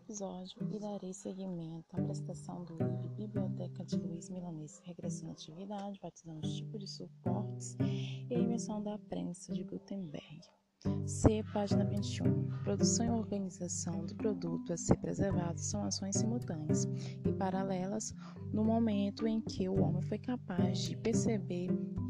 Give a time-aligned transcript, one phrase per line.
[0.00, 6.00] episódio e darei seguimento à apresentação do livro Biblioteca de Luiz Milanese, Regressão à Atividade,
[6.02, 7.76] batizando os tipos de suportes
[8.30, 10.59] e a invenção da prensa de Gutenberg.
[11.06, 12.48] C, página 21.
[12.64, 16.88] Produção e organização do produto a ser preservado são ações simultâneas
[17.22, 18.14] e paralelas
[18.50, 21.68] no momento em que o homem foi capaz de perceber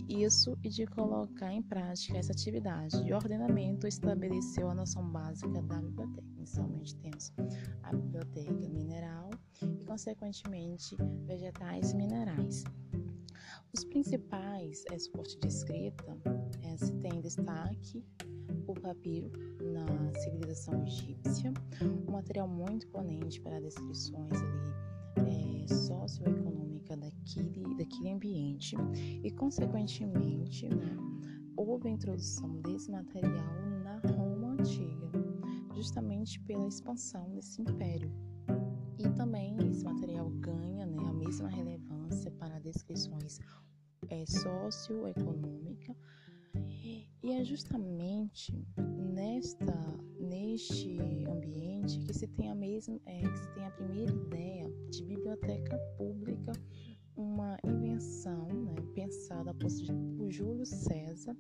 [0.09, 3.03] isso e de colocar em prática essa atividade.
[3.03, 6.29] De ordenamento estabeleceu a noção básica da biblioteca.
[6.37, 7.33] Inicialmente temos
[7.83, 9.31] a biblioteca mineral
[9.63, 12.63] e, consequentemente, vegetais e minerais.
[13.73, 16.17] Os principais é, suporte de escrita
[16.63, 18.05] é, se tem destaque
[18.71, 21.53] o papiro na civilização egípcia,
[21.83, 28.77] um material muito imponente para descrições ali, é, socioeconômica daquele, daquele ambiente
[29.25, 30.97] e, consequentemente, né,
[31.57, 35.11] houve a introdução desse material na Roma antiga,
[35.75, 38.11] justamente pela expansão desse império.
[38.99, 43.41] E também esse material ganha né, a mesma relevância para descrições
[44.09, 45.97] é, socioeconômica
[47.31, 49.73] e é justamente nesta,
[50.19, 55.05] neste ambiente que se tem a mesma, é, que se tem a primeira ideia de
[55.05, 56.53] biblioteca pública,
[57.15, 59.71] uma invenção né, pensada por,
[60.29, 61.37] Júlio César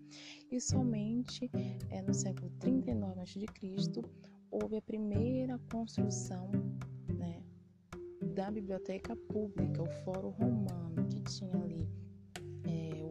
[0.50, 1.50] e somente
[1.90, 3.46] é, no século 39 a.C.
[4.48, 6.50] houve a primeira construção
[7.08, 7.42] né,
[8.34, 11.88] da biblioteca pública, o Fórum Romano, que tinha ali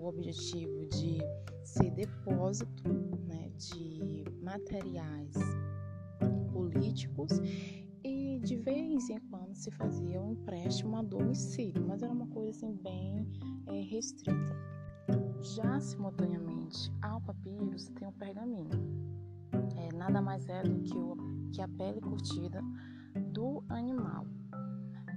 [0.09, 1.19] objetivo de
[1.63, 2.89] ser depósito
[3.27, 5.35] né, de materiais
[6.51, 7.31] políticos
[8.03, 12.49] e de vez em quando se fazia um empréstimo a domicílio, mas era uma coisa
[12.51, 13.27] assim bem
[13.67, 14.55] é, restrita.
[15.41, 18.69] Já simultaneamente ao papiro se tem o pergaminho.
[19.77, 21.17] É, nada mais é do que, o,
[21.51, 22.61] que a pele curtida
[23.33, 24.25] do animal.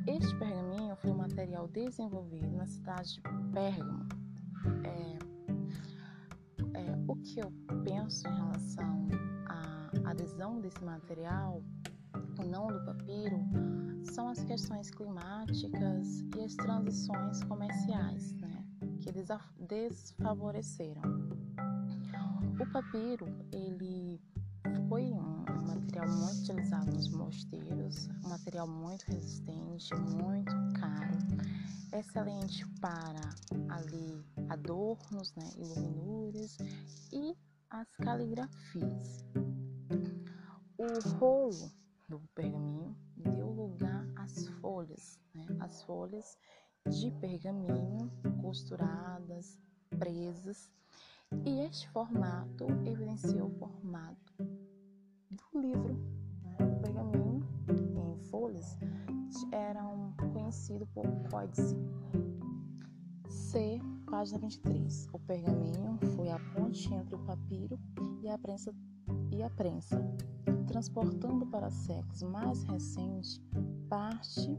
[0.06, 4.22] Este pergaminho foi um material desenvolvido na cidade de Pérgamo.
[4.84, 5.19] É,
[7.09, 7.53] o que eu
[7.84, 9.09] penso em relação
[9.47, 11.62] à adesão desse material,
[12.39, 13.39] ou não do papiro,
[14.12, 18.65] são as questões climáticas e as transições comerciais, né,
[19.00, 19.12] que
[19.67, 21.03] desfavoreceram.
[22.61, 24.21] O papiro, ele
[24.89, 31.19] foi um material muito utilizado nos mosteiros, um material muito resistente, muito caro,
[31.93, 33.31] excelente para
[33.75, 36.56] ali adornos, né, iluminuras
[37.12, 37.36] e
[37.70, 39.25] as caligrafias.
[40.78, 41.70] O rolo
[42.08, 46.36] do pergaminho deu lugar às folhas, né, as folhas
[46.88, 48.10] de pergaminho
[48.41, 49.58] costuradas,
[49.98, 50.70] presas,
[51.44, 54.34] e este formato evidenciou o formato
[55.31, 55.94] do livro.
[56.42, 56.56] Né?
[56.60, 58.76] O pergaminho em folhas
[59.50, 61.75] eram conhecido por códice.
[64.22, 65.09] Página 23.
[65.12, 67.77] O pergaminho foi a ponte entre o papiro
[68.22, 68.72] e a prensa,
[69.33, 70.00] e a prensa
[70.69, 73.41] transportando para séculos mais recentes
[73.88, 74.56] parte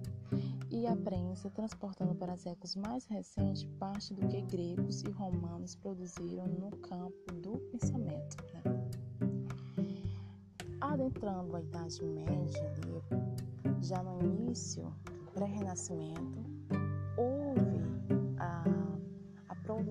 [0.69, 6.45] e a prensa transportando para séculos mais recentes parte do que gregos e romanos produziram
[6.45, 8.35] no campo do pensamento.
[8.53, 8.63] Né?
[10.81, 12.73] Adentrando a Idade Média,
[13.79, 14.93] já no início
[15.33, 16.43] pré-renascimento,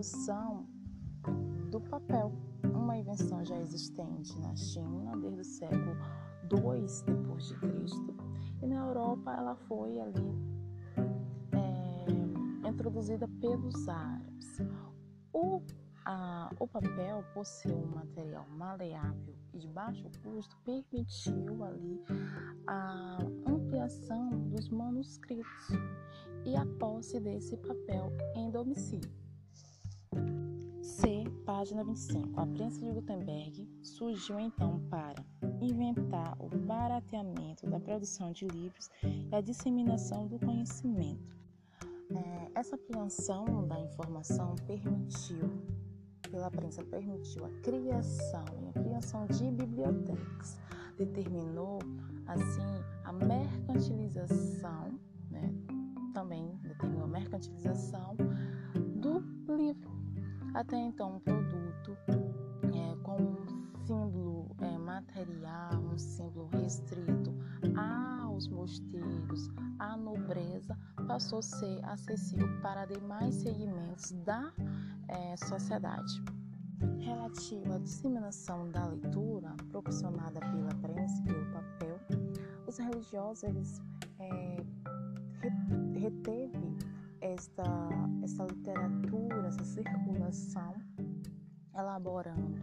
[0.02, 0.66] produção
[1.70, 2.32] do papel,
[2.64, 5.96] uma invenção já existente na China desde o século
[6.50, 8.16] II depois de Cristo
[8.60, 10.36] e na Europa ela foi ali
[11.52, 14.58] é, introduzida pelos árabes.
[15.32, 15.62] O,
[16.04, 22.02] a, o papel, por ser um material maleável e de baixo custo, permitiu ali
[22.66, 25.68] a ampliação dos manuscritos
[26.44, 29.21] e a posse desse papel em domicílio.
[31.44, 32.40] Página 25.
[32.40, 35.24] A prensa de Gutenberg surgiu então para
[35.60, 41.36] inventar o barateamento da produção de livros e a disseminação do conhecimento.
[42.14, 45.50] É, essa ampliação da informação permitiu,
[46.30, 50.60] pela prensa, permitiu a criação e ampliação de bibliotecas,
[50.96, 51.80] determinou
[52.26, 54.96] assim a mercantilização,
[55.28, 55.52] né,
[56.14, 58.16] também determinou a mercantilização
[58.74, 59.20] do
[59.56, 60.02] livro
[60.54, 61.96] até então, um produto
[62.74, 67.34] é, com um símbolo é, material, um símbolo restrito
[67.76, 74.52] aos mosteiros, à nobreza, passou a ser acessível para demais segmentos da
[75.08, 76.22] é, sociedade.
[76.98, 82.00] Relativo à disseminação da leitura proporcionada pela prensa e pelo papel,
[82.72, 83.82] grupos religiosos eles
[84.18, 84.56] é,
[85.98, 86.76] reteve
[87.22, 87.64] esta,
[88.22, 90.74] esta literatura, essa circulação,
[91.74, 92.60] elaborando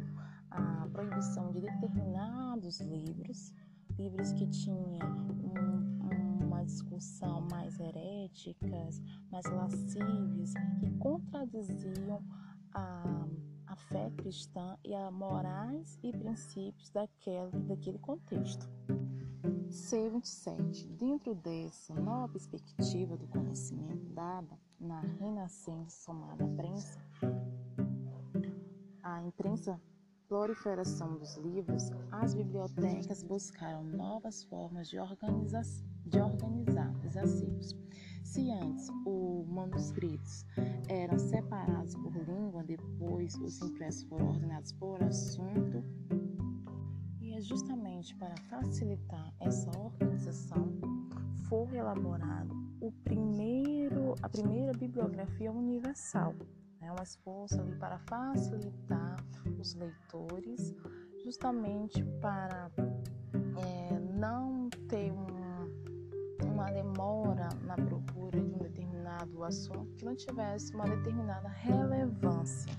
[0.52, 3.54] a proibição de determinados livros,
[3.98, 9.02] livros que tinham um, uma discussão mais heréticas,
[9.32, 12.22] mais lascivas, que contradiziam
[12.74, 13.26] a,
[13.68, 18.70] a fé cristã e a morais e princípios daquele, daquele contexto.
[19.70, 20.88] C27.
[20.98, 27.00] Dentro dessa nova perspectiva do conhecimento dada na renascença somada à prensa,
[29.04, 29.80] a imprensa
[30.28, 35.62] proliferação dos livros, as bibliotecas buscaram novas formas de, organiza
[36.06, 37.76] de organizar os acervos.
[38.24, 40.46] Se antes os manuscritos
[40.88, 45.84] eram separados por língua, depois os impressos foram ordenados por assunto,
[47.40, 50.78] é justamente para facilitar essa organização
[51.48, 56.36] foi elaborado o primeiro, a primeira bibliografia universal,
[56.82, 59.16] né, um esforço ali para facilitar
[59.58, 60.76] os leitores,
[61.24, 62.70] justamente para
[63.58, 70.74] é, não ter um, uma demora na procura de um determinado assunto que não tivesse
[70.76, 72.72] uma determinada relevância.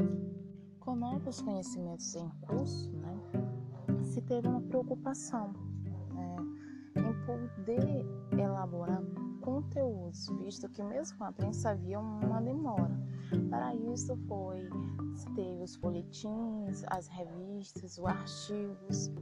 [0.79, 2.91] Com novos conhecimentos em curso,
[4.11, 5.53] se teve uma preocupação
[5.83, 6.37] né,
[6.97, 8.05] em poder
[8.37, 9.01] elaborar
[9.41, 12.91] conteúdos, visto que mesmo com a prensa havia uma demora.
[13.49, 14.69] Para isso foi
[15.37, 19.13] teve os folhetins, as revistas, os artigos,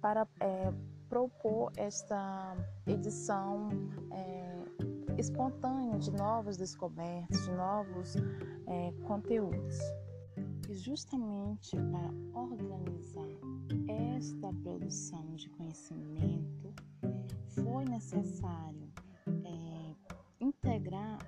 [0.00, 0.72] para é,
[1.08, 2.56] propor esta
[2.86, 3.68] edição
[4.12, 4.64] é,
[5.18, 8.16] espontânea de novas descobertas, de novos
[8.66, 9.78] é, conteúdos.
[10.68, 13.28] E justamente para organizar
[14.16, 16.74] esta produção de conhecimento,
[17.48, 18.90] foi necessário
[19.44, 19.94] é,
[20.40, 21.18] integrar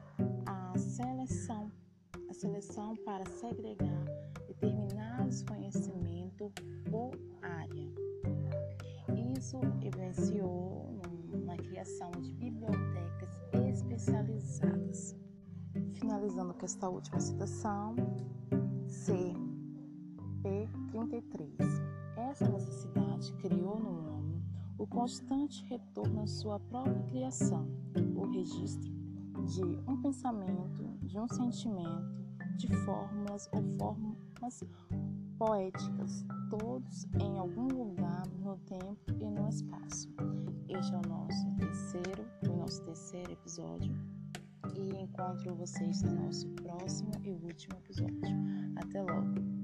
[0.46, 1.70] a seleção,
[2.28, 4.04] a seleção para segregar
[4.46, 6.52] determinados conhecimentos
[6.90, 7.88] por área.
[9.38, 11.00] Isso evidenciou
[11.44, 13.30] na criação de bibliotecas
[13.70, 15.16] especializadas.
[15.94, 17.94] Finalizando com esta última citação,
[19.08, 19.14] C.
[20.42, 21.48] P33.
[22.14, 24.44] Essa necessidade criou no homem
[24.76, 27.66] o constante retorno à sua própria criação,
[28.14, 28.92] o registro
[29.46, 32.22] de um pensamento, de um sentimento,
[32.58, 34.62] de fórmulas ou formas
[35.38, 39.67] poéticas, todos em algum lugar no tempo e no espaço.
[45.54, 48.36] Vocês no nosso próximo e último episódio.
[48.76, 49.57] Até logo!